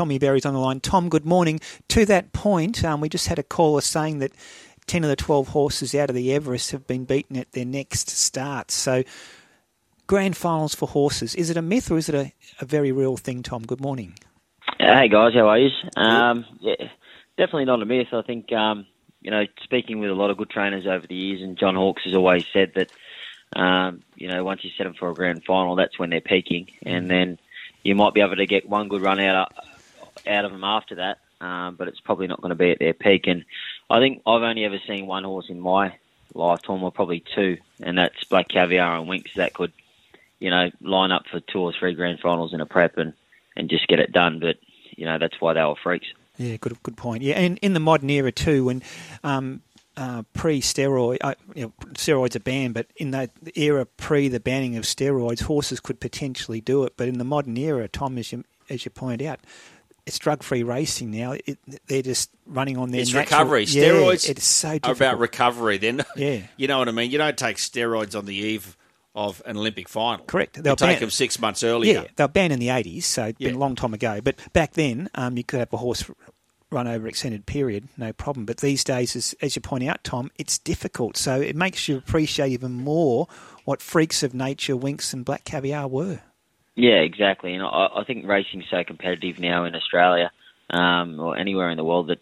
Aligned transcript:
Tommy 0.00 0.18
Berry's 0.18 0.46
on 0.46 0.54
the 0.54 0.60
line. 0.60 0.80
Tom, 0.80 1.10
good 1.10 1.26
morning. 1.26 1.60
To 1.88 2.06
that 2.06 2.32
point, 2.32 2.82
um, 2.84 3.02
we 3.02 3.10
just 3.10 3.26
had 3.28 3.38
a 3.38 3.42
caller 3.42 3.82
saying 3.82 4.20
that 4.20 4.32
10 4.86 5.04
of 5.04 5.10
the 5.10 5.16
12 5.16 5.48
horses 5.48 5.94
out 5.94 6.08
of 6.08 6.16
the 6.16 6.32
Everest 6.32 6.70
have 6.70 6.86
been 6.86 7.04
beaten 7.04 7.36
at 7.36 7.52
their 7.52 7.66
next 7.66 8.08
start. 8.08 8.70
So, 8.70 9.02
grand 10.06 10.38
finals 10.38 10.74
for 10.74 10.88
horses, 10.88 11.34
is 11.34 11.50
it 11.50 11.58
a 11.58 11.60
myth 11.60 11.90
or 11.90 11.98
is 11.98 12.08
it 12.08 12.14
a, 12.14 12.32
a 12.62 12.64
very 12.64 12.92
real 12.92 13.18
thing, 13.18 13.42
Tom? 13.42 13.62
Good 13.62 13.82
morning. 13.82 14.14
Hey, 14.78 15.10
guys, 15.10 15.34
how 15.34 15.48
are 15.48 15.58
you? 15.58 15.68
Um, 15.98 16.46
yeah, 16.60 16.76
definitely 17.36 17.66
not 17.66 17.82
a 17.82 17.84
myth. 17.84 18.08
I 18.14 18.22
think, 18.22 18.50
um, 18.54 18.86
you 19.20 19.30
know, 19.30 19.44
speaking 19.64 20.00
with 20.00 20.08
a 20.08 20.14
lot 20.14 20.30
of 20.30 20.38
good 20.38 20.48
trainers 20.48 20.86
over 20.86 21.06
the 21.06 21.14
years, 21.14 21.42
and 21.42 21.58
John 21.58 21.74
Hawkes 21.74 22.04
has 22.06 22.14
always 22.14 22.46
said 22.54 22.72
that, 22.74 22.90
um, 23.54 24.00
you 24.16 24.28
know, 24.28 24.44
once 24.44 24.64
you 24.64 24.70
set 24.78 24.84
them 24.84 24.94
for 24.94 25.10
a 25.10 25.14
grand 25.14 25.44
final, 25.44 25.76
that's 25.76 25.98
when 25.98 26.08
they're 26.08 26.22
peaking. 26.22 26.68
And 26.86 27.10
then 27.10 27.38
you 27.82 27.94
might 27.94 28.14
be 28.14 28.22
able 28.22 28.36
to 28.36 28.46
get 28.46 28.66
one 28.66 28.88
good 28.88 29.02
run 29.02 29.20
out 29.20 29.50
of, 29.58 29.69
out 30.26 30.44
of 30.44 30.52
them 30.52 30.64
after 30.64 30.96
that, 30.96 31.18
um, 31.40 31.76
but 31.76 31.88
it's 31.88 32.00
probably 32.00 32.26
not 32.26 32.40
going 32.40 32.50
to 32.50 32.56
be 32.56 32.70
at 32.70 32.78
their 32.78 32.94
peak. 32.94 33.26
And 33.26 33.44
I 33.88 33.98
think 33.98 34.22
I've 34.26 34.42
only 34.42 34.64
ever 34.64 34.78
seen 34.86 35.06
one 35.06 35.24
horse 35.24 35.46
in 35.48 35.60
my 35.60 35.94
lifetime, 36.34 36.82
or 36.82 36.92
probably 36.92 37.24
two, 37.34 37.58
and 37.80 37.98
that's 37.98 38.24
Black 38.24 38.48
Caviar 38.48 38.96
and 38.96 39.08
Winks 39.08 39.32
that 39.34 39.54
could, 39.54 39.72
you 40.38 40.50
know, 40.50 40.70
line 40.80 41.12
up 41.12 41.26
for 41.30 41.40
two 41.40 41.60
or 41.60 41.72
three 41.72 41.94
grand 41.94 42.20
finals 42.20 42.54
in 42.54 42.60
a 42.60 42.66
prep 42.66 42.98
and, 42.98 43.12
and 43.56 43.68
just 43.68 43.88
get 43.88 44.00
it 44.00 44.12
done. 44.12 44.40
But 44.40 44.56
you 44.96 45.04
know, 45.04 45.18
that's 45.18 45.40
why 45.40 45.54
they 45.54 45.62
were 45.62 45.76
freaks. 45.82 46.08
Yeah, 46.36 46.56
good 46.56 46.82
good 46.82 46.96
point. 46.96 47.22
Yeah, 47.22 47.34
and 47.34 47.58
in 47.62 47.74
the 47.74 47.80
modern 47.80 48.10
era 48.10 48.32
too, 48.32 48.66
when 48.66 48.82
um, 49.24 49.62
uh, 49.96 50.22
pre-steroid, 50.32 51.18
uh, 51.20 51.34
you 51.54 51.64
know, 51.64 51.72
steroids 51.92 52.34
are 52.34 52.40
banned, 52.40 52.74
but 52.74 52.86
in 52.96 53.10
that 53.10 53.30
era 53.54 53.84
pre 53.84 54.28
the 54.28 54.40
banning 54.40 54.76
of 54.76 54.84
steroids, 54.84 55.42
horses 55.42 55.80
could 55.80 56.00
potentially 56.00 56.60
do 56.60 56.84
it. 56.84 56.94
But 56.96 57.08
in 57.08 57.18
the 57.18 57.24
modern 57.24 57.56
era, 57.56 57.88
Tom, 57.88 58.16
as 58.16 58.32
you 58.32 58.44
as 58.68 58.84
you 58.84 58.90
point 58.90 59.20
out, 59.20 59.40
it's 60.10 60.18
drug-free 60.18 60.64
racing 60.64 61.12
now. 61.12 61.32
It, 61.32 61.58
they're 61.86 62.02
just 62.02 62.30
running 62.46 62.76
on 62.76 62.90
their 62.90 63.00
It's 63.02 63.14
natural, 63.14 63.38
recovery. 63.38 63.64
Yeah, 63.64 63.84
Steroids 63.84 64.28
it's 64.28 64.44
so 64.44 64.72
difficult. 64.72 64.96
about 64.96 65.18
recovery. 65.20 65.78
Then, 65.78 66.02
Yeah. 66.16 66.40
you 66.56 66.66
know 66.66 66.78
what 66.80 66.88
I 66.88 66.92
mean. 66.92 67.10
You 67.12 67.18
don't 67.18 67.38
take 67.38 67.56
steroids 67.58 68.16
on 68.18 68.24
the 68.26 68.34
eve 68.34 68.76
of 69.14 69.40
an 69.46 69.56
Olympic 69.56 69.88
final. 69.88 70.24
Correct. 70.24 70.62
They'll 70.62 70.74
take 70.76 70.98
them 71.00 71.10
six 71.10 71.38
months 71.38 71.62
earlier. 71.62 72.02
Yeah, 72.02 72.04
they 72.16 72.24
were 72.24 72.28
banned 72.28 72.52
in 72.52 72.58
the 72.58 72.68
80s, 72.68 73.04
so 73.04 73.24
it's 73.26 73.38
been 73.38 73.54
a 73.54 73.58
long 73.58 73.76
time 73.76 73.94
ago. 73.94 74.20
But 74.22 74.36
back 74.52 74.72
then, 74.72 75.08
um, 75.14 75.36
you 75.36 75.44
could 75.44 75.60
have 75.60 75.72
a 75.72 75.76
horse 75.78 76.04
run 76.72 76.86
over 76.86 77.08
extended 77.08 77.46
period, 77.46 77.88
no 77.96 78.12
problem. 78.12 78.46
But 78.46 78.58
these 78.58 78.84
days, 78.84 79.16
as, 79.16 79.34
as 79.40 79.56
you 79.56 79.62
point 79.62 79.84
out, 79.84 80.04
Tom, 80.04 80.30
it's 80.38 80.58
difficult. 80.58 81.16
So 81.16 81.40
it 81.40 81.56
makes 81.56 81.88
you 81.88 81.96
appreciate 81.96 82.52
even 82.52 82.72
more 82.72 83.26
what 83.64 83.80
freaks 83.82 84.22
of 84.22 84.34
nature 84.34 84.76
Winks 84.76 85.12
and 85.12 85.24
Black 85.24 85.44
Caviar 85.44 85.88
were. 85.88 86.20
Yeah, 86.76 87.00
exactly. 87.00 87.54
And 87.54 87.62
I, 87.62 87.88
I 87.96 88.04
think 88.04 88.26
racing's 88.26 88.64
so 88.70 88.84
competitive 88.84 89.38
now 89.38 89.64
in 89.64 89.74
Australia 89.74 90.30
um, 90.70 91.18
or 91.18 91.36
anywhere 91.36 91.70
in 91.70 91.76
the 91.76 91.84
world 91.84 92.08
that 92.08 92.20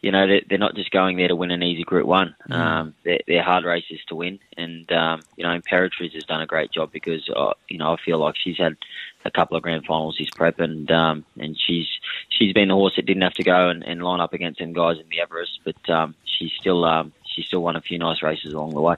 you 0.00 0.12
know 0.12 0.26
they're, 0.26 0.42
they're 0.48 0.58
not 0.58 0.76
just 0.76 0.92
going 0.92 1.16
there 1.16 1.28
to 1.28 1.34
win 1.34 1.50
an 1.50 1.62
easy 1.62 1.82
Group 1.82 2.06
One. 2.06 2.36
Um, 2.48 2.94
they're, 3.04 3.20
they're 3.26 3.42
hard 3.42 3.64
races 3.64 3.98
to 4.08 4.14
win, 4.14 4.38
and 4.56 4.90
um, 4.92 5.22
you 5.36 5.42
know 5.42 5.58
Imperatriz 5.58 6.14
has 6.14 6.24
done 6.24 6.40
a 6.40 6.46
great 6.46 6.70
job 6.70 6.92
because 6.92 7.28
uh, 7.34 7.54
you 7.68 7.78
know 7.78 7.92
I 7.92 7.96
feel 8.04 8.18
like 8.18 8.36
she's 8.36 8.58
had 8.58 8.76
a 9.24 9.30
couple 9.30 9.56
of 9.56 9.62
grand 9.62 9.84
finals 9.84 10.16
this 10.18 10.30
prep, 10.30 10.60
and 10.60 10.90
um, 10.90 11.24
and 11.38 11.58
she's 11.58 11.88
she's 12.28 12.52
been 12.52 12.68
the 12.68 12.74
horse 12.74 12.94
that 12.96 13.06
didn't 13.06 13.22
have 13.22 13.34
to 13.34 13.42
go 13.42 13.68
and, 13.68 13.82
and 13.82 14.02
line 14.02 14.20
up 14.20 14.32
against 14.32 14.60
them 14.60 14.72
guys 14.72 14.98
in 14.98 15.08
the 15.08 15.20
Everest, 15.20 15.60
but 15.64 15.90
um, 15.90 16.14
she's 16.24 16.52
still 16.52 16.84
um, 16.84 17.12
she's 17.24 17.46
still 17.46 17.62
won 17.62 17.74
a 17.74 17.80
few 17.80 17.98
nice 17.98 18.22
races 18.22 18.52
along 18.52 18.74
the 18.74 18.80
way. 18.80 18.96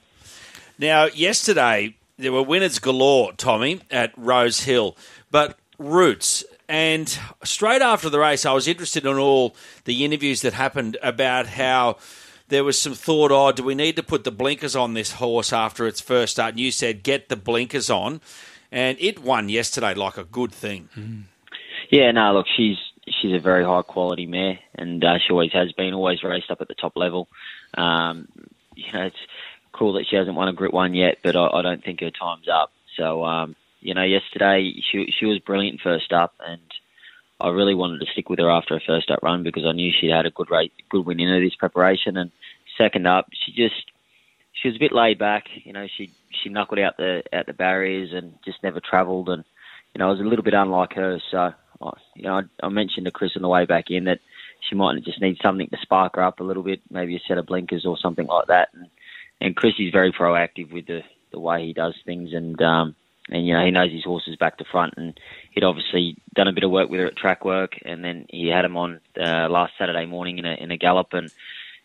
Now, 0.79 1.07
yesterday 1.07 1.95
there 2.21 2.33
were 2.33 2.43
winners 2.43 2.79
galore, 2.79 3.33
Tommy, 3.33 3.81
at 3.91 4.13
Rosehill, 4.17 4.97
but 5.31 5.59
Roots. 5.79 6.45
And 6.69 7.09
straight 7.43 7.83
after 7.83 8.09
the 8.09 8.21
race, 8.21 8.47
I 8.47 8.53
was 8.53 8.69
interested 8.69 9.05
in 9.05 9.17
all 9.17 9.57
the 9.85 10.05
interviews 10.05 10.43
that 10.43 10.53
happened 10.53 10.97
about 11.03 11.47
how 11.47 11.97
there 12.49 12.63
was 12.63 12.79
some 12.79 12.95
thought, 12.95 13.33
oh, 13.33 13.51
do 13.53 13.65
we 13.65 13.75
need 13.75 13.97
to 13.97 14.03
put 14.03 14.25
the 14.25 14.31
blinkers 14.31 14.77
on 14.77 14.95
this 14.95 15.13
horse 15.13 15.53
after 15.53 15.87
its 15.87 16.01
first 16.01 16.35
start? 16.35 16.51
And 16.51 16.61
you 16.61 16.71
said, 16.71 17.03
get 17.03 17.29
the 17.29 17.37
blinkers 17.37 17.91
on. 17.91 18.21
And 18.71 18.97
it 19.01 19.21
won 19.21 19.49
yesterday 19.49 19.95
like 19.95 20.17
a 20.17 20.25
good 20.25 20.53
thing. 20.53 20.89
Yeah, 21.91 22.13
no, 22.13 22.33
look, 22.35 22.47
she's 22.57 22.77
she's 23.21 23.33
a 23.33 23.41
very 23.41 23.65
high 23.65 23.83
quality 23.83 24.27
mare, 24.27 24.61
and 24.77 25.03
uh, 25.03 25.19
she 25.19 25.33
always 25.33 25.53
has 25.53 25.73
been, 25.73 25.93
always 25.93 26.23
raced 26.23 26.51
up 26.51 26.61
at 26.61 26.69
the 26.69 26.75
top 26.75 26.93
level. 26.97 27.29
Um, 27.75 28.29
you 28.77 28.93
know, 28.93 29.07
it's 29.07 29.17
cool 29.73 29.95
that 29.95 30.07
she 30.09 30.17
hasn't 30.17 30.37
won 30.37 30.49
a 30.49 30.53
Group 30.53 30.73
One 30.73 30.95
yet, 30.95 31.19
but 31.23 31.37
I, 31.37 31.47
I 31.47 31.63
don't 31.63 31.83
think 31.85 32.01
her 32.01 32.11
time's 32.11 32.49
up. 32.49 32.73
So, 32.97 33.25
um, 33.25 33.57
you 33.81 33.95
know, 33.95 34.03
yesterday 34.03 34.75
she 34.91 35.13
she 35.19 35.27
was 35.27 35.39
brilliant 35.39 35.81
first 35.81 36.13
up, 36.13 36.35
and 36.47 36.61
I 37.41 37.49
really 37.49 37.75
wanted 37.75 38.01
to 38.01 38.13
stick 38.13 38.29
with 38.29 38.39
her 38.39 38.51
after 38.51 38.75
her 38.75 38.83
first 38.87 39.11
up 39.11 39.23
run 39.23 39.43
because 39.43 39.65
I 39.65 39.73
knew 39.73 39.93
she'd 39.93 40.11
had 40.11 40.27
a 40.27 40.31
good 40.31 40.51
rate, 40.51 40.73
good 40.91 41.07
win 41.07 41.21
in 41.21 41.29
her 41.29 41.41
this 41.41 41.55
preparation. 41.55 42.17
And 42.17 42.31
second 42.77 43.07
up, 43.07 43.29
she 43.33 43.53
just 43.53 43.91
she 44.53 44.69
was 44.69 44.77
a 44.77 44.81
bit 44.81 44.93
laid 44.93 45.19
back. 45.19 45.45
You 45.65 45.73
know, 45.73 45.87
she 45.97 46.11
she 46.31 46.49
knuckled 46.51 46.81
out 46.81 46.97
the 46.97 47.23
out 47.33 47.47
the 47.47 47.53
barriers 47.53 48.13
and 48.13 48.35
just 48.45 48.63
never 48.63 48.81
travelled. 48.81 49.29
And 49.29 49.45
you 49.95 49.99
know, 49.99 50.09
I 50.09 50.11
was 50.11 50.21
a 50.21 50.25
little 50.25 50.45
bit 50.45 50.55
unlike 50.55 50.93
her. 50.95 51.21
So, 51.31 51.39
I- 51.39 51.55
you 52.15 52.25
know, 52.25 52.35
I, 52.35 52.67
I 52.67 52.69
mentioned 52.69 53.07
to 53.07 53.11
Chris 53.11 53.33
on 53.37 53.43
the 53.43 53.49
way 53.49 53.65
back 53.65 53.91
in 53.91 54.05
that 54.05 54.21
she 54.69 54.75
might 54.75 55.03
just 55.03 55.21
need 55.23 55.39
something 55.43 55.69
to 55.69 55.79
spark 55.81 56.17
her 56.17 56.23
up 56.23 56.41
a 56.41 56.45
little 56.45 56.63
bit, 56.63 56.83
maybe 56.91 57.17
a 57.17 57.21
set 57.27 57.39
of 57.39 57.47
blinkers 57.47 57.87
or 57.87 57.97
something 57.97 58.27
like 58.27 58.49
that. 58.49 58.69
And 58.75 58.89
and 59.41 59.57
Chris 59.57 59.75
is 59.79 59.93
very 59.93 60.13
proactive 60.13 60.73
with 60.73 60.87
the 60.87 61.03
the 61.33 61.41
way 61.41 61.67
he 61.67 61.73
does 61.73 61.95
things, 62.05 62.33
and 62.33 62.61
um, 62.61 62.95
and 63.29 63.47
you 63.47 63.55
know 63.55 63.65
he 63.65 63.71
knows 63.71 63.93
his 63.93 64.05
horses 64.05 64.37
back 64.37 64.59
to 64.59 64.65
front, 64.65 64.95
and 64.97 65.19
he'd 65.53 65.65
obviously 65.65 66.17
done 66.35 66.49
a 66.49 66.53
bit 66.53 66.65
of 66.65 66.71
work 66.71 66.91
with 66.91 67.01
her 67.01 67.07
at 67.07 67.17
track 67.17 67.45
work, 67.45 67.79
and 67.85 68.05
then 68.05 68.27
he 68.29 68.49
had 68.49 68.65
him 68.65 68.77
on 68.77 69.01
uh, 69.21 69.49
last 69.49 69.73
Saturday 69.79 70.07
morning 70.07 70.39
in 70.39 70.45
a 70.45 70.55
in 70.55 70.71
a 70.71 70.77
gallop, 70.77 71.13
and 71.13 71.31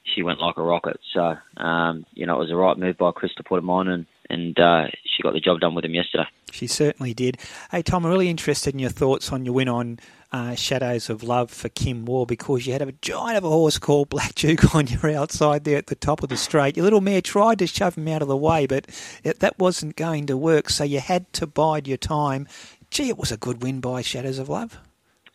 she 0.04 0.24
went 0.24 0.40
like 0.40 0.58
a 0.58 0.64
rocket. 0.64 1.00
So 1.14 1.38
um, 1.58 2.06
you 2.14 2.26
know 2.26 2.36
it 2.36 2.40
was 2.40 2.50
the 2.50 2.56
right 2.56 2.78
move 2.78 2.98
by 2.98 3.12
Chris 3.12 3.34
to 3.36 3.44
put 3.44 3.60
him 3.60 3.70
on, 3.70 3.88
and 3.88 4.06
and 4.30 4.60
uh, 4.60 4.88
she 5.04 5.24
got 5.24 5.34
the 5.34 5.40
job 5.40 5.60
done 5.60 5.76
with 5.76 5.86
him 5.86 5.94
yesterday. 5.94 6.28
She 6.52 6.68
certainly 6.68 7.14
did. 7.14 7.38
Hey, 7.72 7.82
Tom, 7.82 8.06
I'm 8.06 8.12
really 8.12 8.30
interested 8.30 8.74
in 8.74 8.80
your 8.80 8.90
thoughts 8.90 9.32
on 9.32 9.46
your 9.46 9.54
win 9.54 9.68
on 9.68 10.00
uh, 10.36 10.54
Shadows 10.54 11.10
of 11.10 11.24
Love 11.24 11.50
for 11.50 11.70
Kim 11.70 12.04
Waugh 12.04 12.26
because 12.26 12.68
you 12.68 12.74
had 12.74 12.82
a 12.82 12.92
giant 13.02 13.38
of 13.38 13.46
a 13.46 13.50
horse 13.50 13.78
called 13.78 14.10
Black 14.10 14.36
Duke 14.36 14.76
on 14.76 14.86
your 14.88 15.10
outside 15.16 15.64
there 15.64 15.78
at 15.78 15.88
the 15.88 15.96
top 15.96 16.24
of 16.24 16.30
the 16.30 16.36
straight. 16.36 16.76
Your 16.76 16.84
little 16.84 17.00
mare 17.00 17.22
tried 17.22 17.60
to 17.60 17.68
shove 17.68 17.96
him 17.96 18.10
out 18.10 18.22
of 18.22 18.28
the 18.28 18.36
way, 18.36 18.68
but 18.68 18.86
it, 19.24 19.40
that 19.40 19.58
wasn't 19.58 19.96
going 19.96 20.26
to 20.26 20.36
work, 20.36 20.70
so 20.70 20.84
you 20.84 21.00
had 21.00 21.32
to 21.34 21.48
bide 21.48 21.88
your 21.88 21.98
time. 21.98 22.50
Gee, 22.92 23.08
it 23.08 23.18
was 23.18 23.32
a 23.32 23.38
good 23.38 23.64
win 23.64 23.80
by 23.80 24.02
Shadows 24.02 24.38
of 24.38 24.50
Love. 24.50 24.78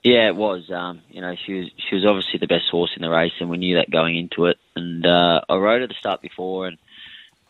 Yeah, 0.03 0.29
it 0.29 0.37
was. 0.37 0.71
Um, 0.71 1.01
you 1.09 1.23
know, 1.23 1.35
she 1.47 1.55
was 1.55 1.71
she 1.77 1.95
was 1.95 2.05
obviously 2.05 2.39
the 2.39 2.47
best 2.47 2.69
horse 2.71 2.91
in 2.95 3.01
the 3.01 3.11
race, 3.11 3.33
and 3.41 3.49
we 3.49 3.57
knew 3.57 3.77
that 3.77 3.91
going 3.91 4.19
into 4.19 4.47
it. 4.47 4.59
And 4.77 5.07
uh, 5.07 5.41
I 5.49 5.57
rode 5.57 5.81
her 5.81 5.89
to 5.89 5.95
start 5.95 6.21
before, 6.21 6.67
and 6.67 6.77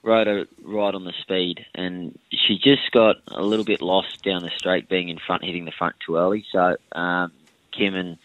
rode 0.03 0.27
her 0.29 0.47
right 0.63 0.95
on 0.95 1.05
the 1.05 1.13
speed, 1.21 1.67
and 1.75 2.17
she 2.31 2.59
just 2.59 2.91
got 2.93 3.17
a 3.29 3.43
little 3.43 3.65
bit 3.65 3.83
lost 3.83 4.23
down 4.23 4.43
the 4.43 4.51
straight, 4.57 4.89
being 4.89 5.09
in 5.09 5.19
front, 5.19 5.45
hitting 5.45 5.65
the 5.65 5.73
front 5.73 5.97
too 6.05 6.17
early. 6.17 6.45
So 6.51 6.77
um, 6.93 7.33
Kim 7.81 7.95
and 7.95 8.19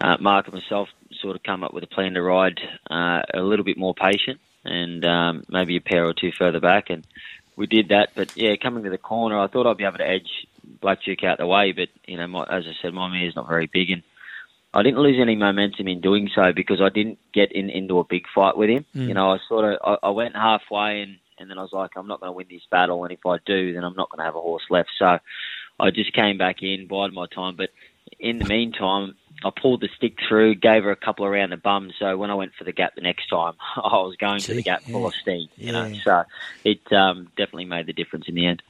uh, 0.00 0.16
Mark 0.20 0.46
and 0.46 0.54
myself 0.54 0.88
sort 1.20 1.36
of 1.36 1.42
come 1.42 1.64
up 1.64 1.74
with 1.74 1.84
a 1.84 1.88
plan 1.88 2.14
to 2.14 2.22
ride 2.22 2.60
uh, 2.90 3.22
a 3.34 3.40
little 3.40 3.64
bit 3.64 3.76
more 3.76 3.94
patient, 3.94 4.40
and 4.64 5.04
um, 5.04 5.44
maybe 5.48 5.76
a 5.76 5.80
pair 5.80 6.04
or 6.06 6.14
two 6.14 6.32
further 6.32 6.60
back, 6.60 6.90
and 6.90 7.06
we 7.56 7.66
did 7.66 7.88
that. 7.88 8.10
But 8.14 8.36
yeah, 8.36 8.56
coming 8.56 8.84
to 8.84 8.90
the 8.90 8.98
corner, 8.98 9.38
I 9.38 9.48
thought 9.48 9.66
I'd 9.66 9.76
be 9.76 9.84
able 9.84 9.98
to 9.98 10.08
edge 10.08 10.46
Black 10.80 11.02
Duke 11.04 11.24
out 11.24 11.38
the 11.38 11.46
way, 11.46 11.72
but 11.72 11.88
you 12.06 12.16
know, 12.16 12.26
my, 12.26 12.42
as 12.44 12.64
I 12.66 12.74
said, 12.80 12.94
my 12.94 13.08
mare's 13.08 13.36
not 13.36 13.48
very 13.48 13.66
big, 13.66 13.90
and 13.90 14.02
I 14.74 14.82
didn't 14.82 15.00
lose 15.00 15.20
any 15.20 15.36
momentum 15.36 15.88
in 15.88 16.00
doing 16.00 16.30
so 16.34 16.52
because 16.52 16.80
I 16.80 16.88
didn't 16.88 17.18
get 17.32 17.52
in 17.52 17.70
into 17.70 17.98
a 17.98 18.04
big 18.04 18.24
fight 18.34 18.56
with 18.56 18.70
him. 18.70 18.84
Mm. 18.94 19.08
You 19.08 19.14
know, 19.14 19.32
I 19.32 19.38
sort 19.48 19.64
of 19.72 19.78
I, 19.84 20.08
I 20.08 20.10
went 20.10 20.34
halfway, 20.34 21.02
and 21.02 21.18
and 21.38 21.50
then 21.50 21.58
I 21.58 21.62
was 21.62 21.72
like, 21.72 21.90
I'm 21.96 22.06
not 22.06 22.20
going 22.20 22.28
to 22.28 22.36
win 22.36 22.46
this 22.48 22.66
battle, 22.70 23.02
and 23.04 23.12
if 23.12 23.24
I 23.26 23.38
do, 23.44 23.74
then 23.74 23.84
I'm 23.84 23.96
not 23.96 24.10
going 24.10 24.18
to 24.18 24.24
have 24.24 24.36
a 24.36 24.40
horse 24.40 24.64
left. 24.70 24.90
So 24.98 25.18
I 25.78 25.90
just 25.90 26.12
came 26.12 26.38
back 26.38 26.62
in, 26.62 26.86
bided 26.86 27.14
my 27.14 27.26
time, 27.26 27.56
but 27.56 27.70
in 28.18 28.38
the 28.38 28.44
meantime, 28.46 29.14
I 29.44 29.50
pulled 29.50 29.80
the 29.80 29.88
stick 29.96 30.18
through, 30.28 30.54
gave 30.56 30.84
her 30.84 30.90
a 30.90 30.96
couple 30.96 31.24
around 31.24 31.50
the 31.50 31.56
bum. 31.56 31.90
So 31.98 32.16
when 32.16 32.30
I 32.30 32.34
went 32.34 32.52
for 32.56 32.64
the 32.64 32.72
gap 32.72 32.94
the 32.94 33.00
next 33.00 33.28
time, 33.28 33.54
I 33.76 33.96
was 33.98 34.16
going 34.18 34.40
to 34.40 34.48
the 34.48 34.54
Gee, 34.56 34.62
gap 34.62 34.82
full 34.82 35.00
yeah. 35.02 35.06
of 35.08 35.14
steam. 35.14 35.48
You 35.56 35.72
know, 35.72 35.92
so 36.04 36.24
it 36.64 36.80
um, 36.92 37.28
definitely 37.36 37.64
made 37.66 37.86
the 37.86 37.92
difference 37.92 38.26
in 38.28 38.34
the 38.34 38.46
end. 38.46 38.62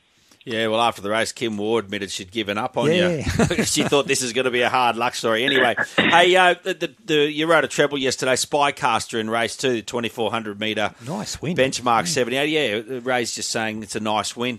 Yeah, 0.45 0.67
well, 0.67 0.81
after 0.81 1.01
the 1.03 1.11
race, 1.11 1.31
Kim 1.31 1.57
Waugh 1.57 1.79
admitted 1.79 2.11
she'd 2.11 2.33
given 2.33 2.59
up 2.59 2.77
on 2.77 2.91
Yeah. 2.91 3.11
you. 3.11 3.23
she 3.65 3.85
thought 3.85 4.09
this 4.09 4.23
is 4.23 4.33
going 4.33 4.47
to 4.47 4.51
be 4.51 4.63
a 4.63 4.69
hard 4.69 4.97
luck 4.97 5.15
story. 5.15 5.45
Anyway, 5.45 5.77
hey, 5.97 6.35
uh, 6.35 6.57
the, 6.61 6.75
the, 6.75 6.95
the, 7.05 7.31
you 7.31 7.47
rode 7.47 7.63
a 7.63 7.69
treble 7.69 7.97
yesterday, 7.97 8.33
Spycaster 8.33 9.21
in 9.21 9.31
race 9.31 9.57
two, 9.57 9.71
the 9.75 9.83
2,400 9.83 10.59
metre 10.59 10.95
Nice 11.07 11.41
win. 11.41 11.57
benchmark 11.57 12.09
78. 12.09 12.49
Yeah, 12.49 12.99
Ray's 13.05 13.33
just 13.37 13.53
saying 13.53 13.85
it's 13.85 13.95
a 13.95 14.01
nice 14.01 14.37
win. 14.37 14.59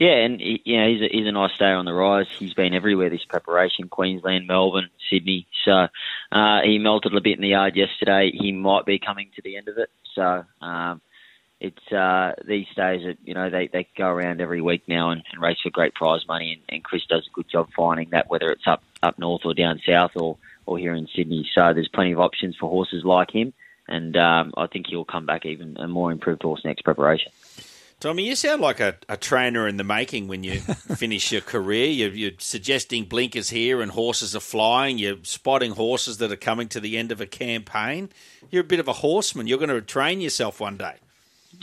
Yeah, 0.00 0.24
and 0.24 0.40
he- 0.40 0.62
you 0.64 0.78
know 0.78 0.88
he's 0.88 1.02
a, 1.02 1.08
he's 1.12 1.26
a 1.26 1.32
nice 1.32 1.52
stayer 1.52 1.76
on 1.76 1.84
the 1.84 1.92
rise. 1.92 2.26
He's 2.38 2.54
been 2.54 2.72
everywhere 2.72 3.10
this 3.10 3.24
preparation: 3.24 3.88
Queensland, 3.88 4.46
Melbourne, 4.46 4.88
Sydney. 5.10 5.46
So 5.64 5.88
uh, 6.32 6.60
he 6.64 6.78
melted 6.78 7.14
a 7.14 7.20
bit 7.20 7.36
in 7.36 7.42
the 7.42 7.48
yard 7.48 7.76
yesterday. 7.76 8.32
He 8.32 8.50
might 8.50 8.86
be 8.86 8.98
coming 8.98 9.30
to 9.36 9.42
the 9.42 9.58
end 9.58 9.68
of 9.68 9.76
it. 9.76 9.90
So 10.14 10.46
um, 10.62 11.02
it's 11.60 11.92
uh, 11.92 12.32
these 12.46 12.66
days, 12.74 13.04
that 13.04 13.18
you 13.24 13.34
know, 13.34 13.50
they, 13.50 13.66
they 13.66 13.86
go 13.94 14.06
around 14.06 14.40
every 14.40 14.62
week 14.62 14.84
now 14.88 15.10
and, 15.10 15.22
and 15.30 15.42
race 15.42 15.58
for 15.62 15.68
great 15.68 15.94
prize 15.94 16.26
money, 16.26 16.54
and, 16.54 16.62
and 16.70 16.82
Chris 16.82 17.04
does 17.06 17.26
a 17.26 17.34
good 17.34 17.50
job 17.50 17.68
finding 17.76 18.08
that, 18.10 18.30
whether 18.30 18.50
it's 18.50 18.66
up 18.66 18.82
up 19.02 19.18
north 19.18 19.42
or 19.44 19.52
down 19.52 19.82
south 19.86 20.16
or 20.16 20.38
or 20.64 20.78
here 20.78 20.94
in 20.94 21.08
Sydney. 21.14 21.46
So 21.54 21.74
there's 21.74 21.88
plenty 21.88 22.12
of 22.12 22.20
options 22.20 22.56
for 22.56 22.70
horses 22.70 23.04
like 23.04 23.30
him, 23.30 23.52
and 23.86 24.16
um, 24.16 24.54
I 24.56 24.66
think 24.66 24.86
he'll 24.86 25.04
come 25.04 25.26
back 25.26 25.44
even 25.44 25.76
a 25.76 25.86
more 25.86 26.10
improved 26.10 26.42
horse 26.42 26.64
next 26.64 26.84
preparation. 26.84 27.32
Tommy, 28.00 28.26
you 28.26 28.34
sound 28.34 28.62
like 28.62 28.80
a, 28.80 28.96
a 29.10 29.18
trainer 29.18 29.68
in 29.68 29.76
the 29.76 29.84
making 29.84 30.26
when 30.26 30.42
you 30.42 30.60
finish 30.96 31.30
your 31.30 31.42
career. 31.42 31.86
You're, 31.86 32.10
you're, 32.12 32.30
suggesting 32.38 33.04
blinkers 33.04 33.50
here 33.50 33.82
and 33.82 33.92
horses 33.92 34.34
are 34.34 34.40
flying. 34.40 34.96
You're 34.96 35.18
spotting 35.22 35.72
horses 35.72 36.16
that 36.18 36.32
are 36.32 36.36
coming 36.36 36.68
to 36.68 36.80
the 36.80 36.96
end 36.96 37.12
of 37.12 37.20
a 37.20 37.26
campaign. 37.26 38.08
You're 38.50 38.62
a 38.62 38.66
bit 38.66 38.80
of 38.80 38.88
a 38.88 38.94
horseman. 38.94 39.46
You're 39.46 39.58
going 39.58 39.68
to 39.68 39.82
train 39.82 40.22
yourself 40.22 40.60
one 40.60 40.78
day. 40.78 40.94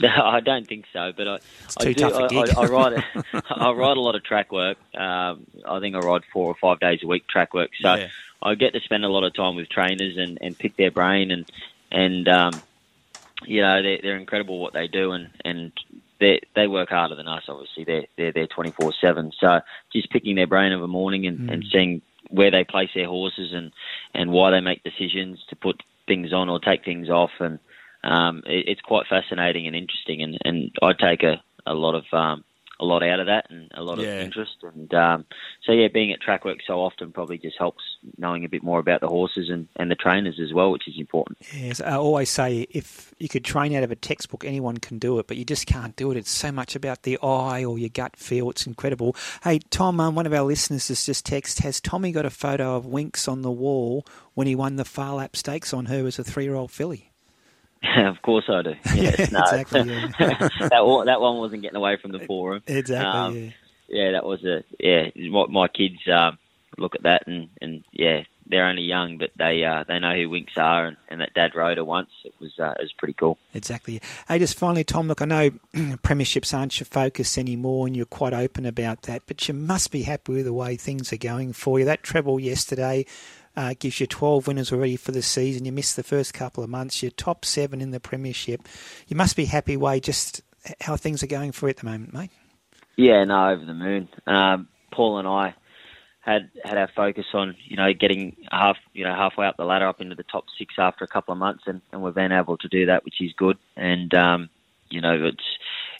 No, 0.00 0.08
I 0.24 0.38
don't 0.38 0.66
think 0.66 0.84
so, 0.92 1.12
but 1.16 1.26
I, 1.26 1.38
I 1.80 1.92
do. 1.92 2.08
I, 2.08 2.26
I, 2.26 2.44
I, 2.56 2.66
ride. 2.66 3.04
I 3.50 3.72
ride 3.72 3.96
a 3.96 4.00
lot 4.00 4.14
of 4.14 4.22
track 4.22 4.52
work. 4.52 4.78
Um, 4.94 5.44
I 5.66 5.80
think 5.80 5.96
I 5.96 5.98
ride 5.98 6.22
four 6.32 6.46
or 6.46 6.54
five 6.54 6.78
days 6.78 7.00
a 7.02 7.06
week 7.08 7.26
track 7.26 7.52
work. 7.52 7.70
So 7.80 7.94
yeah. 7.94 8.08
I 8.40 8.54
get 8.54 8.74
to 8.74 8.80
spend 8.80 9.04
a 9.04 9.08
lot 9.08 9.24
of 9.24 9.34
time 9.34 9.56
with 9.56 9.68
trainers 9.68 10.16
and, 10.16 10.38
and 10.40 10.56
pick 10.56 10.76
their 10.76 10.92
brain 10.92 11.32
and 11.32 11.50
and 11.90 12.28
um, 12.28 12.52
you 13.44 13.62
know 13.62 13.82
they're, 13.82 13.98
they're 14.02 14.16
incredible 14.16 14.60
what 14.60 14.72
they 14.72 14.86
do 14.86 15.12
and 15.12 15.30
and 15.44 15.72
they 16.20 16.40
they 16.54 16.66
work 16.66 16.90
harder 16.90 17.14
than 17.14 17.28
us. 17.28 17.44
Obviously, 17.48 17.84
they're 17.84 18.06
they're 18.16 18.32
there 18.32 18.46
twenty 18.46 18.72
four 18.72 18.92
seven. 19.00 19.32
So 19.38 19.60
just 19.92 20.10
picking 20.10 20.36
their 20.36 20.46
brain 20.46 20.72
of 20.72 20.82
a 20.82 20.88
morning 20.88 21.26
and, 21.26 21.38
mm. 21.38 21.52
and 21.52 21.64
seeing 21.72 22.02
where 22.30 22.50
they 22.50 22.64
place 22.64 22.90
their 22.94 23.06
horses 23.06 23.52
and 23.52 23.72
and 24.14 24.30
why 24.30 24.50
they 24.50 24.60
make 24.60 24.82
decisions 24.82 25.44
to 25.50 25.56
put 25.56 25.82
things 26.06 26.32
on 26.32 26.48
or 26.48 26.58
take 26.58 26.84
things 26.84 27.08
off, 27.08 27.30
and 27.40 27.58
um, 28.04 28.42
it, 28.46 28.68
it's 28.68 28.80
quite 28.80 29.06
fascinating 29.06 29.66
and 29.66 29.76
interesting. 29.76 30.22
And 30.22 30.38
and 30.44 30.70
I 30.82 30.92
take 30.92 31.22
a 31.22 31.42
a 31.66 31.74
lot 31.74 31.94
of 31.94 32.04
um, 32.12 32.44
a 32.80 32.84
lot 32.84 33.02
out 33.02 33.20
of 33.20 33.26
that 33.26 33.46
and 33.50 33.70
a 33.74 33.82
lot 33.82 33.98
yeah. 33.98 34.06
of 34.06 34.24
interest. 34.24 34.56
And 34.62 34.92
um, 34.94 35.24
so, 35.64 35.72
yeah, 35.72 35.88
being 35.88 36.12
at 36.12 36.20
track 36.20 36.44
work 36.44 36.58
so 36.66 36.74
often 36.74 37.12
probably 37.12 37.38
just 37.38 37.58
helps 37.58 37.82
knowing 38.16 38.44
a 38.44 38.48
bit 38.48 38.62
more 38.62 38.78
about 38.78 39.00
the 39.00 39.08
horses 39.08 39.48
and, 39.50 39.68
and 39.76 39.90
the 39.90 39.96
trainers 39.96 40.38
as 40.40 40.52
well, 40.52 40.70
which 40.70 40.86
is 40.86 40.94
important. 40.98 41.38
Yes, 41.52 41.80
I 41.80 41.96
always 41.96 42.30
say 42.30 42.66
if 42.70 43.12
you 43.18 43.28
could 43.28 43.44
train 43.44 43.74
out 43.74 43.82
of 43.82 43.90
a 43.90 43.96
textbook, 43.96 44.44
anyone 44.44 44.78
can 44.78 44.98
do 44.98 45.18
it, 45.18 45.26
but 45.26 45.36
you 45.36 45.44
just 45.44 45.66
can't 45.66 45.96
do 45.96 46.10
it. 46.10 46.16
It's 46.16 46.30
so 46.30 46.52
much 46.52 46.76
about 46.76 47.02
the 47.02 47.18
eye 47.22 47.64
or 47.64 47.78
your 47.78 47.88
gut 47.88 48.16
feel. 48.16 48.50
It's 48.50 48.66
incredible. 48.66 49.16
Hey, 49.42 49.58
Tom, 49.70 50.00
um, 50.00 50.14
one 50.14 50.26
of 50.26 50.32
our 50.32 50.44
listeners 50.44 50.88
has 50.88 51.04
just 51.04 51.26
texted, 51.26 51.62
has 51.62 51.80
Tommy 51.80 52.12
got 52.12 52.26
a 52.26 52.30
photo 52.30 52.76
of 52.76 52.86
Winks 52.86 53.26
on 53.26 53.42
the 53.42 53.50
wall 53.50 54.06
when 54.34 54.46
he 54.46 54.54
won 54.54 54.76
the 54.76 54.84
Phar 54.84 55.14
Lap 55.14 55.36
Stakes 55.36 55.74
on 55.74 55.86
her 55.86 56.06
as 56.06 56.18
a 56.18 56.24
three-year-old 56.24 56.70
filly? 56.70 57.07
of 57.98 58.20
course 58.22 58.44
I 58.48 58.62
do. 58.62 58.74
Yes, 58.94 59.30
no. 59.30 59.40
exactly. 59.40 59.80
Yeah. 59.80 60.48
that 60.68 60.84
one, 60.84 61.06
that 61.06 61.20
one 61.20 61.38
wasn't 61.38 61.62
getting 61.62 61.76
away 61.76 61.96
from 62.00 62.12
the 62.12 62.20
forum. 62.20 62.62
Exactly. 62.66 63.08
Um, 63.08 63.34
yeah. 63.36 63.50
yeah. 63.88 64.10
that 64.12 64.24
was 64.24 64.44
a 64.44 64.64
yeah. 64.78 65.10
My, 65.28 65.46
my 65.46 65.68
kids 65.68 65.98
um, 66.12 66.38
look 66.76 66.94
at 66.94 67.02
that 67.02 67.26
and 67.26 67.48
and 67.60 67.84
yeah, 67.92 68.22
they're 68.48 68.66
only 68.66 68.82
young, 68.82 69.18
but 69.18 69.30
they 69.36 69.64
uh, 69.64 69.84
they 69.86 69.98
know 69.98 70.14
who 70.14 70.30
Winks 70.30 70.54
are, 70.56 70.86
and, 70.86 70.96
and 71.08 71.20
that 71.20 71.34
Dad 71.34 71.54
rode 71.54 71.76
her 71.76 71.84
once. 71.84 72.10
It 72.24 72.34
was 72.40 72.58
uh, 72.58 72.74
it 72.78 72.82
was 72.82 72.92
pretty 72.96 73.14
cool. 73.14 73.38
Exactly. 73.54 74.00
Hey, 74.26 74.38
just 74.38 74.58
finally, 74.58 74.84
Tom. 74.84 75.08
Look, 75.08 75.22
I 75.22 75.26
know 75.26 75.50
premierships 75.74 76.56
aren't 76.56 76.78
your 76.80 76.86
focus 76.86 77.38
anymore, 77.38 77.86
and 77.86 77.96
you're 77.96 78.06
quite 78.06 78.32
open 78.32 78.66
about 78.66 79.02
that. 79.02 79.22
But 79.26 79.46
you 79.48 79.54
must 79.54 79.90
be 79.90 80.02
happy 80.02 80.32
with 80.32 80.46
the 80.46 80.52
way 80.52 80.76
things 80.76 81.12
are 81.12 81.18
going 81.18 81.52
for 81.52 81.78
you. 81.78 81.84
That 81.84 82.02
treble 82.02 82.40
yesterday 82.40 83.06
uh, 83.58 83.74
gives 83.76 83.98
you 83.98 84.06
12 84.06 84.46
winners 84.46 84.72
already 84.72 84.94
for 84.94 85.10
the 85.10 85.20
season. 85.20 85.64
You 85.64 85.72
missed 85.72 85.96
the 85.96 86.04
first 86.04 86.32
couple 86.32 86.62
of 86.62 86.70
months. 86.70 87.02
You're 87.02 87.10
top 87.10 87.44
seven 87.44 87.80
in 87.80 87.90
the 87.90 87.98
Premiership. 87.98 88.68
You 89.08 89.16
must 89.16 89.34
be 89.34 89.46
happy, 89.46 89.76
way 89.76 89.98
just 89.98 90.42
how 90.80 90.96
things 90.96 91.24
are 91.24 91.26
going 91.26 91.50
for 91.50 91.66
you 91.66 91.70
at 91.70 91.78
the 91.78 91.86
moment, 91.86 92.14
mate. 92.14 92.30
Yeah, 92.94 93.24
no, 93.24 93.50
over 93.50 93.64
the 93.64 93.74
moon. 93.74 94.08
Um, 94.28 94.68
Paul 94.92 95.18
and 95.18 95.26
I 95.26 95.54
had 96.20 96.50
had 96.62 96.78
our 96.78 96.88
focus 96.94 97.24
on 97.32 97.56
you 97.64 97.76
know 97.76 97.92
getting 97.92 98.36
half 98.52 98.76
you 98.92 99.04
know 99.04 99.14
halfway 99.14 99.46
up 99.46 99.56
the 99.56 99.64
ladder 99.64 99.88
up 99.88 100.00
into 100.00 100.14
the 100.14 100.24
top 100.24 100.44
six 100.56 100.74
after 100.78 101.04
a 101.04 101.08
couple 101.08 101.32
of 101.32 101.38
months, 101.38 101.64
and, 101.66 101.80
and 101.90 102.00
we've 102.00 102.14
been 102.14 102.32
able 102.32 102.58
to 102.58 102.68
do 102.68 102.86
that, 102.86 103.04
which 103.04 103.20
is 103.20 103.32
good. 103.36 103.58
And 103.76 104.14
um, 104.14 104.50
you 104.88 105.00
know 105.00 105.14
it's 105.26 105.44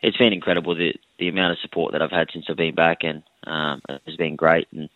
it's 0.03 0.17
been 0.17 0.33
incredible 0.33 0.75
the 0.75 0.95
the 1.19 1.29
amount 1.29 1.53
of 1.53 1.59
support 1.59 1.93
that 1.93 2.03
I've 2.03 2.11
had 2.11 2.29
since 2.33 2.47
I've 2.49 2.57
been 2.57 2.75
back, 2.75 2.99
and 3.03 3.23
um, 3.45 3.83
has 4.07 4.17
been 4.17 4.37
great. 4.37 4.69
And 4.73 4.89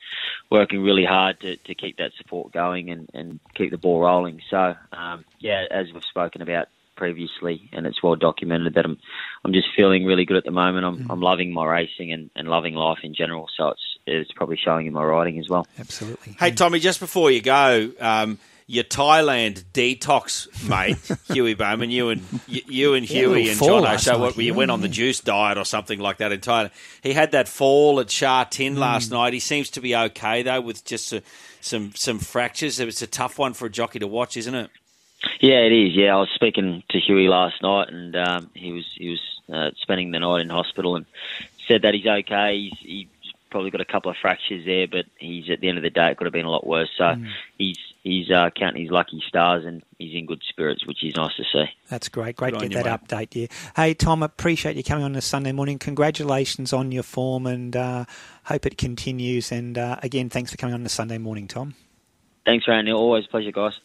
working 0.50 0.82
really 0.82 1.04
hard 1.04 1.40
to, 1.40 1.56
to 1.56 1.75
keep 1.75 1.96
that 1.99 2.12
support 2.16 2.52
going 2.52 2.90
and, 2.90 3.10
and 3.14 3.40
keep 3.54 3.70
the 3.70 3.78
ball 3.78 4.00
rolling. 4.00 4.40
So 4.50 4.75
um, 4.93 5.25
yeah, 5.40 5.64
as 5.70 5.93
we've 5.93 6.04
spoken 6.04 6.43
about 6.43 6.69
previously, 6.96 7.69
and 7.72 7.87
it's 7.87 8.02
well 8.02 8.16
documented 8.16 8.75
that 8.75 8.84
I'm 8.84 8.99
I'm 9.44 9.52
just 9.52 9.69
feeling 9.76 10.04
really 10.04 10.25
good 10.25 10.37
at 10.37 10.44
the 10.44 10.50
moment. 10.50 10.84
I'm 10.84 10.99
mm. 10.99 11.06
I'm 11.10 11.20
loving 11.20 11.52
my 11.52 11.66
racing 11.66 12.12
and, 12.12 12.31
and 12.37 12.48
loving 12.48 12.75
life 12.75 12.98
in 13.02 13.14
general. 13.14 13.48
So 13.56 13.69
it's 13.69 13.98
it's 14.06 14.32
probably 14.32 14.58
showing 14.62 14.87
in 14.87 14.93
my 14.93 15.02
riding 15.02 15.38
as 15.38 15.48
well. 15.48 15.66
Absolutely. 15.78 16.37
Hey 16.38 16.52
Tommy, 16.52 16.78
just 16.78 17.00
before 17.00 17.31
you 17.31 17.40
go. 17.43 17.90
Um, 18.00 18.38
your 18.72 18.84
Thailand 18.84 19.64
detox 19.74 20.48
mate, 20.66 20.96
Huey 21.34 21.52
Bowman, 21.52 21.90
you 21.90 22.08
and 22.08 22.22
you 22.48 22.94
and 22.94 23.04
Huey 23.04 23.50
and 23.50 23.60
John 23.60 23.86
O'Shea, 23.86 24.16
what, 24.16 24.34
you 24.38 24.54
went 24.54 24.70
on 24.70 24.80
the 24.80 24.88
juice 24.88 25.20
diet 25.20 25.58
or 25.58 25.66
something 25.66 26.00
like 26.00 26.16
that 26.16 26.32
in 26.32 26.40
Thailand. 26.40 26.70
He 27.02 27.12
had 27.12 27.32
that 27.32 27.48
fall 27.48 28.00
at 28.00 28.10
Sha 28.10 28.44
Tin 28.44 28.76
mm. 28.76 28.78
last 28.78 29.10
night. 29.10 29.34
He 29.34 29.40
seems 29.40 29.69
to 29.70 29.82
be 29.82 29.94
okay 29.94 30.42
though, 30.42 30.62
with 30.62 30.86
just 30.86 31.12
a, 31.12 31.22
some 31.60 31.92
some 31.94 32.19
fractures. 32.19 32.80
It's 32.80 33.02
a 33.02 33.06
tough 33.06 33.38
one 33.38 33.52
for 33.52 33.66
a 33.66 33.70
jockey 33.70 33.98
to 33.98 34.06
watch, 34.06 34.38
isn't 34.38 34.54
it? 34.54 34.70
Yeah, 35.40 35.58
it 35.58 35.72
is. 35.72 35.94
Yeah, 35.94 36.16
I 36.16 36.20
was 36.20 36.30
speaking 36.34 36.82
to 36.88 36.98
Huey 36.98 37.28
last 37.28 37.62
night, 37.62 37.90
and 37.90 38.16
um, 38.16 38.50
he 38.54 38.72
was 38.72 38.86
he 38.96 39.10
was 39.10 39.20
uh, 39.52 39.70
spending 39.82 40.12
the 40.12 40.20
night 40.20 40.40
in 40.40 40.48
hospital, 40.48 40.96
and 40.96 41.04
said 41.69 41.82
that 41.82 41.92
he's 41.92 42.06
okay. 42.06 42.70
He's, 42.70 42.78
he 42.80 43.08
probably 43.50 43.70
got 43.70 43.82
a 43.82 43.84
couple 43.84 44.10
of 44.10 44.16
fractures 44.16 44.64
there, 44.64 44.88
but 44.88 45.04
he's 45.19 45.50
at 45.50 45.60
the 45.60 45.69
end 45.69 45.76
of 45.76 45.84
the 45.84 45.90
day 45.90 46.10
it 46.10 46.16
could 46.16 46.24
have 46.24 46.32
been 46.32 46.46
a 46.46 46.50
lot 46.50 46.66
worse. 46.66 46.88
So 46.96 47.04
mm. 47.04 47.28
he's 47.58 47.76
he's 48.02 48.31
uh, 48.31 48.50
counting 48.54 48.82
his 48.82 48.90
lucky 48.90 49.22
stars 49.26 49.64
and 49.64 49.82
he's 49.99 50.14
in 50.14 50.26
good 50.26 50.43
spirits, 50.49 50.87
which 50.87 51.02
is 51.02 51.16
nice 51.16 51.34
to 51.37 51.44
see. 51.52 51.64
That's 51.88 52.08
great. 52.08 52.37
Great 52.37 52.58
to 52.58 52.69
get 52.69 52.84
that 52.84 53.02
mate. 53.02 53.31
update. 53.31 53.40
Yeah. 53.40 53.46
Hey 53.76 53.94
Tom, 53.94 54.22
appreciate 54.22 54.76
you 54.76 54.84
coming 54.84 55.04
on 55.04 55.12
this 55.12 55.25
Sunday 55.25 55.52
morning. 55.52 55.78
Congratulations 55.78 56.72
on 56.72 56.93
your 56.93 57.02
form 57.02 57.46
and 57.46 57.75
uh, 57.75 58.04
hope 58.44 58.66
it 58.66 58.76
continues. 58.76 59.52
And 59.52 59.78
uh, 59.78 59.96
again, 60.02 60.28
thanks 60.28 60.50
for 60.50 60.56
coming 60.56 60.75
on 60.75 60.82
this 60.82 60.93
Sunday 60.93 61.19
morning, 61.19 61.49
Tom. 61.49 61.75
Thanks, 62.44 62.66
Randy. 62.66 62.93
Always 62.93 63.26
pleasure, 63.26 63.52
guys. 63.52 63.78